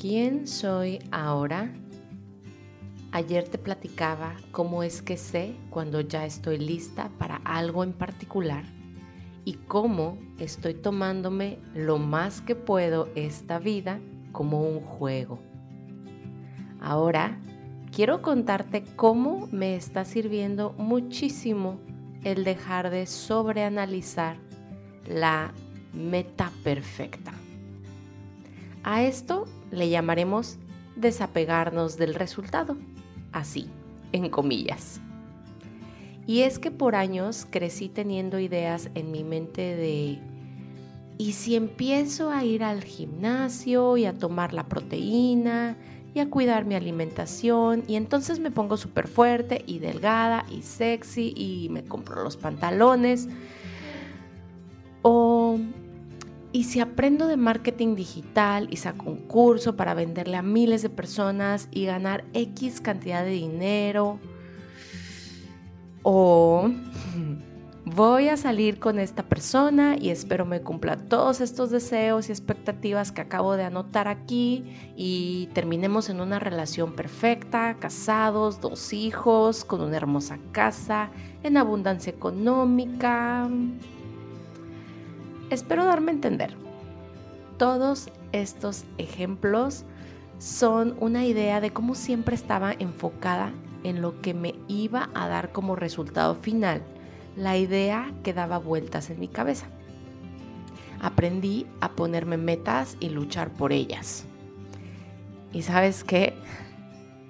[0.00, 1.70] ¿Quién soy ahora?
[3.12, 8.64] Ayer te platicaba cómo es que sé cuando ya estoy lista para algo en particular
[9.44, 14.00] y cómo estoy tomándome lo más que puedo esta vida
[14.32, 15.38] como un juego.
[16.80, 17.38] Ahora
[17.94, 21.78] quiero contarte cómo me está sirviendo muchísimo
[22.24, 24.38] el dejar de sobreanalizar
[25.06, 25.52] la
[25.92, 27.34] meta perfecta.
[28.82, 30.58] A esto le llamaremos
[30.96, 32.76] desapegarnos del resultado,
[33.32, 33.66] así,
[34.12, 35.00] en comillas.
[36.26, 40.18] Y es que por años crecí teniendo ideas en mi mente de,
[41.18, 45.76] ¿y si empiezo a ir al gimnasio y a tomar la proteína
[46.14, 51.32] y a cuidar mi alimentación y entonces me pongo súper fuerte y delgada y sexy
[51.36, 53.28] y me compro los pantalones?
[56.52, 60.90] Y si aprendo de marketing digital y saco un curso para venderle a miles de
[60.90, 64.18] personas y ganar X cantidad de dinero,
[66.02, 66.68] o
[67.84, 73.12] voy a salir con esta persona y espero me cumpla todos estos deseos y expectativas
[73.12, 74.64] que acabo de anotar aquí
[74.96, 81.10] y terminemos en una relación perfecta, casados, dos hijos, con una hermosa casa,
[81.44, 83.48] en abundancia económica.
[85.50, 86.54] Espero darme a entender.
[87.58, 89.84] Todos estos ejemplos
[90.38, 95.50] son una idea de cómo siempre estaba enfocada en lo que me iba a dar
[95.50, 96.82] como resultado final,
[97.36, 99.66] la idea que daba vueltas en mi cabeza.
[101.00, 104.26] Aprendí a ponerme metas y luchar por ellas.
[105.52, 106.34] Y sabes qué?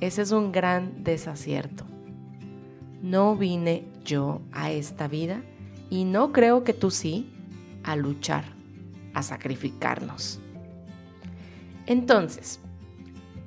[0.00, 1.84] Ese es un gran desacierto.
[3.02, 5.42] No vine yo a esta vida
[5.90, 7.35] y no creo que tú sí
[7.86, 8.44] a luchar,
[9.14, 10.40] a sacrificarnos.
[11.86, 12.60] Entonces,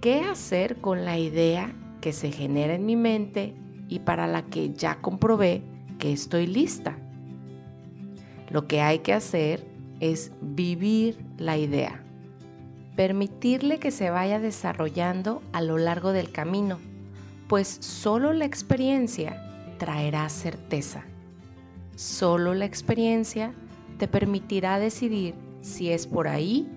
[0.02, 3.54] ¿qué hacer con la idea que se genera en mi mente
[3.88, 5.62] y para la que ya comprobé
[6.00, 6.98] que estoy lista?
[8.50, 9.68] Lo que hay que hacer
[10.00, 12.02] es vivir la idea,
[12.96, 16.80] permitirle que se vaya desarrollando a lo largo del camino,
[17.50, 19.44] pues solo la experiencia
[19.78, 21.04] traerá certeza.
[21.96, 23.54] Solo la experiencia
[24.00, 26.68] te permitirá decidir si es por ahí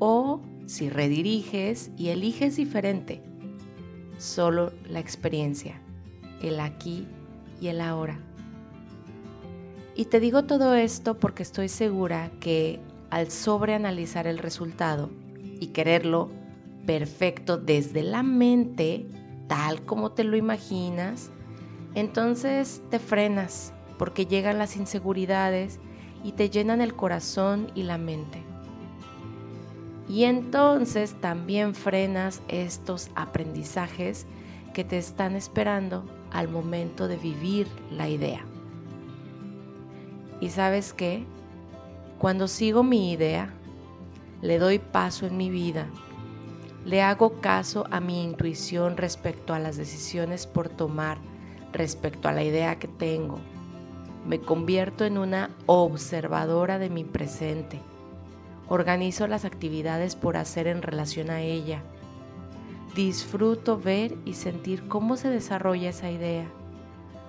[0.00, 3.22] o si rediriges y eliges diferente.
[4.18, 5.80] Solo la experiencia,
[6.42, 7.06] el aquí
[7.60, 8.18] y el ahora.
[9.94, 15.08] Y te digo todo esto porque estoy segura que al sobreanalizar el resultado
[15.60, 16.30] y quererlo
[16.84, 19.06] perfecto desde la mente,
[19.46, 21.30] tal como te lo imaginas,
[21.94, 25.78] entonces te frenas porque llegan las inseguridades
[26.24, 28.42] y te llenan el corazón y la mente.
[30.08, 34.26] Y entonces también frenas estos aprendizajes
[34.74, 38.44] que te están esperando al momento de vivir la idea.
[40.40, 41.24] Y sabes qué?
[42.18, 43.52] Cuando sigo mi idea,
[44.40, 45.86] le doy paso en mi vida,
[46.84, 51.18] le hago caso a mi intuición respecto a las decisiones por tomar,
[51.72, 53.38] respecto a la idea que tengo,
[54.26, 57.80] me convierto en una observadora de mi presente.
[58.68, 61.82] Organizo las actividades por hacer en relación a ella.
[62.94, 66.46] Disfruto ver y sentir cómo se desarrolla esa idea.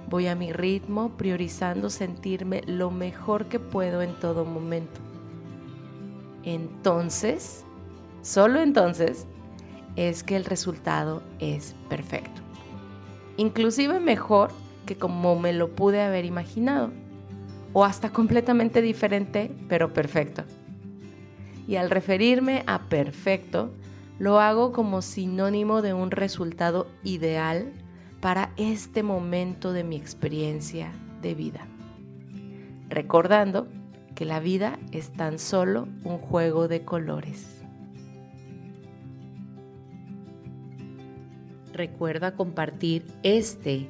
[0.09, 5.00] Voy a mi ritmo priorizando sentirme lo mejor que puedo en todo momento.
[6.44, 7.64] Entonces,
[8.22, 9.25] solo entonces,
[9.96, 12.42] es que el resultado es perfecto.
[13.38, 14.52] Inclusive mejor
[14.85, 16.91] que como me lo pude haber imaginado,
[17.73, 20.44] o hasta completamente diferente, pero perfecto.
[21.67, 23.71] Y al referirme a perfecto,
[24.19, 27.71] lo hago como sinónimo de un resultado ideal
[28.21, 31.67] para este momento de mi experiencia de vida.
[32.89, 33.67] Recordando
[34.15, 37.62] que la vida es tan solo un juego de colores.
[41.74, 43.89] Recuerda compartir este